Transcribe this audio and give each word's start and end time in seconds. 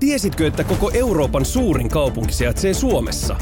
Tiesitkö, 0.00 0.46
että 0.46 0.64
koko 0.64 0.90
Euroopan 0.94 1.44
suurin 1.44 1.88
kaupunki 1.88 2.32
sijaitsee 2.32 2.74
Suomessa? 2.74 3.36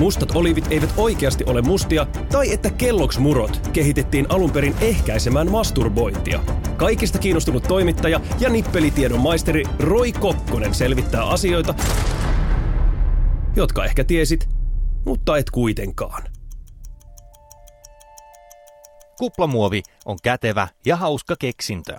Mustat 0.00 0.30
olivit 0.30 0.66
eivät 0.70 0.94
oikeasti 0.96 1.44
ole 1.44 1.62
mustia, 1.62 2.06
tai 2.32 2.52
että 2.52 2.70
Kelloks 2.70 3.18
murot 3.18 3.68
kehitettiin 3.72 4.26
alun 4.28 4.50
perin 4.50 4.74
ehkäisemään 4.80 5.50
masturbointia. 5.50 6.40
Kaikista 6.76 7.18
kiinnostunut 7.18 7.62
toimittaja 7.62 8.20
ja 8.40 8.48
nippelitiedon 8.48 9.20
maisteri 9.20 9.62
Roy 9.78 10.12
Kokkonen 10.12 10.74
selvittää 10.74 11.24
asioita, 11.24 11.74
jotka 13.56 13.84
ehkä 13.84 14.04
tiesit, 14.04 14.48
mutta 15.06 15.36
et 15.36 15.50
kuitenkaan. 15.50 16.22
Kuplamuovi 19.18 19.82
on 20.04 20.18
kätevä 20.22 20.68
ja 20.86 20.96
hauska 20.96 21.36
keksintö. 21.38 21.98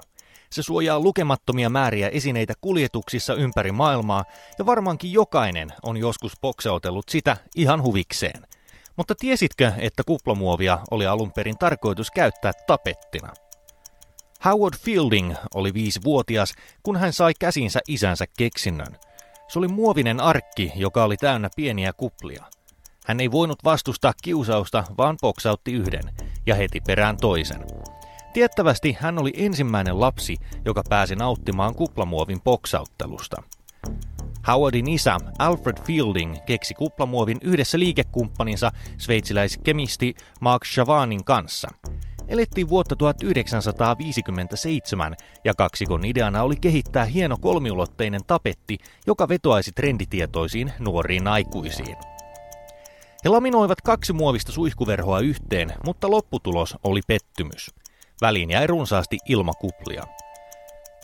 Se 0.52 0.63
suojaa 0.63 0.99
lukemattomia 0.99 1.70
määriä 1.70 2.09
esineitä 2.09 2.53
kuljetuksissa 2.62 3.34
ympäri 3.34 3.71
maailmaa 3.71 4.26
ja 4.59 4.66
varmaankin 4.66 5.13
jokainen 5.13 5.73
on 5.84 5.98
joskus 5.98 6.34
pokseutellut 6.41 7.09
sitä 7.09 7.38
ihan 7.55 7.83
huvikseen. 7.83 8.47
Mutta 8.95 9.16
tiesitkö, 9.16 9.72
että 9.78 10.03
kuplamuovia 10.03 10.80
oli 10.91 11.08
alun 11.08 11.31
perin 11.31 11.58
tarkoitus 11.58 12.11
käyttää 12.11 12.52
tapettina? 12.67 13.33
Howard 14.45 14.78
Fielding 14.78 15.33
oli 15.53 15.73
viisivuotias, 15.73 16.53
kun 16.84 16.97
hän 16.97 17.13
sai 17.13 17.34
käsinsä 17.39 17.80
isänsä 17.88 18.25
keksinnön. 18.38 18.95
Se 19.47 19.59
oli 19.59 19.67
muovinen 19.67 20.19
arkki, 20.19 20.72
joka 20.75 21.03
oli 21.03 21.17
täynnä 21.17 21.50
pieniä 21.56 21.94
kuplia. 21.94 22.44
Hän 23.06 23.19
ei 23.19 23.31
voinut 23.31 23.63
vastustaa 23.63 24.13
kiusausta, 24.23 24.84
vaan 24.97 25.17
poksautti 25.22 25.73
yhden 25.73 26.03
ja 26.45 26.56
heti 26.56 26.81
perään 26.88 27.17
toisen. 27.17 27.66
Tiettävästi 28.33 28.97
hän 28.99 29.19
oli 29.19 29.31
ensimmäinen 29.35 29.99
lapsi, 29.99 30.35
joka 30.66 30.83
pääsi 30.89 31.16
nauttimaan 31.16 31.75
kuplamuovin 31.75 32.41
poksauttelusta. 32.41 33.44
Howardin 34.47 34.89
isä 34.89 35.17
Alfred 35.39 35.77
Fielding 35.83 36.35
keksi 36.45 36.73
kuplamuovin 36.73 37.38
yhdessä 37.41 37.80
liikekumppaninsa 37.80 38.72
sveitsiläiskemisti 38.97 40.16
Mark 40.41 40.66
Chavanin 40.66 41.23
kanssa. 41.23 41.67
Elettiin 42.27 42.69
vuotta 42.69 42.95
1957 42.95 45.16
ja 45.44 45.53
kaksikon 45.53 46.05
ideana 46.05 46.44
oli 46.44 46.55
kehittää 46.55 47.05
hieno 47.05 47.38
kolmiulotteinen 47.41 48.22
tapetti, 48.27 48.77
joka 49.07 49.30
vetoaisi 49.30 49.72
trenditietoisiin 49.72 50.73
nuoriin 50.80 51.27
aikuisiin. 51.27 51.97
He 53.25 53.30
laminoivat 53.30 53.81
kaksi 53.81 54.13
muovista 54.13 54.52
suihkuverhoa 54.52 55.19
yhteen, 55.19 55.73
mutta 55.85 56.11
lopputulos 56.11 56.77
oli 56.83 57.02
pettymys. 57.07 57.72
Väliin 58.22 58.50
jäi 58.50 58.67
runsaasti 58.67 59.17
ilmakuplia. 59.30 60.03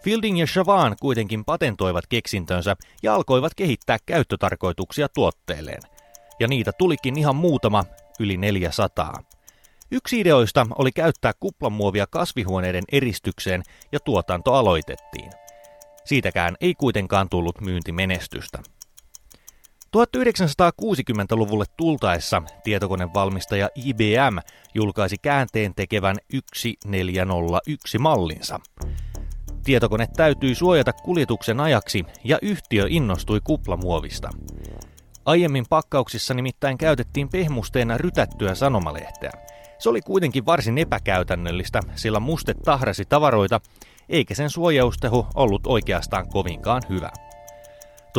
Fielding 0.03 0.39
ja 0.39 0.45
Chavan 0.45 0.95
kuitenkin 1.01 1.45
patentoivat 1.45 2.07
keksintönsä 2.07 2.75
ja 3.03 3.15
alkoivat 3.15 3.55
kehittää 3.55 3.97
käyttötarkoituksia 4.05 5.09
tuotteelleen. 5.09 5.81
Ja 6.39 6.47
niitä 6.47 6.71
tulikin 6.77 7.17
ihan 7.17 7.35
muutama, 7.35 7.83
yli 8.19 8.37
400. 8.37 9.13
Yksi 9.91 10.19
ideoista 10.19 10.67
oli 10.75 10.91
käyttää 10.91 11.31
kuplamuovia 11.39 12.07
kasvihuoneiden 12.07 12.83
eristykseen 12.91 13.63
ja 13.91 13.99
tuotanto 13.99 14.53
aloitettiin. 14.53 15.31
Siitäkään 16.05 16.55
ei 16.61 16.75
kuitenkaan 16.75 17.29
tullut 17.29 17.61
myyntimenestystä. 17.61 18.59
1960-luvulle 19.97 21.65
tultaessa 21.77 22.41
tietokonevalmistaja 22.63 23.69
IBM 23.75 24.37
julkaisi 24.73 25.17
käänteen 25.21 25.75
tekevän 25.75 26.15
1401 26.31 27.97
mallinsa. 27.97 28.59
Tietokone 29.63 30.07
täytyi 30.15 30.55
suojata 30.55 30.93
kuljetuksen 30.93 31.59
ajaksi 31.59 32.05
ja 32.23 32.39
yhtiö 32.41 32.85
innostui 32.89 33.39
kuplamuovista. 33.43 34.29
Aiemmin 35.25 35.65
pakkauksissa 35.69 36.33
nimittäin 36.33 36.77
käytettiin 36.77 37.29
pehmusteena 37.29 37.97
rytättyä 37.97 38.55
sanomalehteä. 38.55 39.31
Se 39.79 39.89
oli 39.89 40.01
kuitenkin 40.01 40.45
varsin 40.45 40.77
epäkäytännöllistä, 40.77 41.79
sillä 41.95 42.19
muste 42.19 42.53
tahrasi 42.53 43.05
tavaroita, 43.05 43.61
eikä 44.09 44.35
sen 44.35 44.49
suojausteho 44.49 45.27
ollut 45.35 45.67
oikeastaan 45.67 46.29
kovinkaan 46.29 46.81
hyvä. 46.89 47.11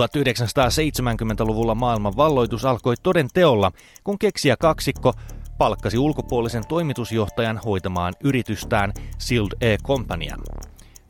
1970-luvulla 0.01 1.75
maailman 1.75 2.17
valloitus 2.17 2.65
alkoi 2.65 2.95
toden 3.03 3.29
teolla, 3.35 3.73
kun 4.05 4.19
keksiä 4.19 4.57
kaksikko 4.57 5.13
palkkasi 5.59 5.99
ulkopuolisen 5.99 6.67
toimitusjohtajan 6.67 7.61
hoitamaan 7.65 8.15
yritystään 8.25 8.93
Sild 9.19 9.49
E. 9.61 9.77
Companyan. 9.79 10.41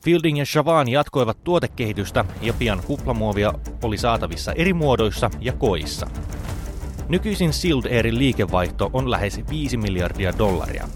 Fielding 0.04 0.38
ja 0.38 0.44
Chavan 0.44 0.88
jatkoivat 0.88 1.44
tuotekehitystä 1.44 2.24
ja 2.42 2.52
pian 2.52 2.82
kuplamuovia 2.86 3.52
oli 3.82 3.98
saatavissa 3.98 4.52
eri 4.52 4.72
muodoissa 4.72 5.30
ja 5.40 5.52
koissa. 5.52 6.06
Nykyisin 7.08 7.52
Sild 7.52 7.84
Airin 7.84 8.18
liikevaihto 8.18 8.90
on 8.92 9.10
lähes 9.10 9.40
5 9.50 9.76
miljardia 9.76 10.38
dollaria. 10.38 10.88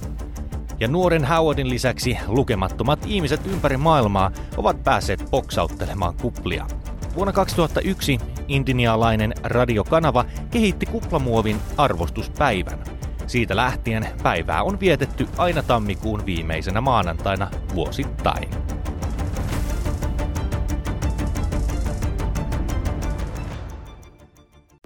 Ja 0.80 0.88
nuoren 0.88 1.24
Howardin 1.24 1.70
lisäksi 1.70 2.18
lukemattomat 2.26 2.98
ihmiset 3.06 3.46
ympäri 3.46 3.76
maailmaa 3.76 4.30
ovat 4.56 4.84
päässeet 4.84 5.24
boksauttelemaan 5.30 6.14
kuplia. 6.14 6.66
Vuonna 7.14 7.32
2001 7.32 8.18
indinialainen 8.48 9.34
radiokanava 9.42 10.24
kehitti 10.50 10.86
kuplamuovin 10.86 11.56
arvostuspäivän. 11.76 12.78
Siitä 13.26 13.56
lähtien 13.56 14.08
päivää 14.22 14.62
on 14.62 14.80
vietetty 14.80 15.28
aina 15.36 15.62
tammikuun 15.62 16.26
viimeisenä 16.26 16.80
maanantaina 16.80 17.50
vuosittain. 17.74 18.69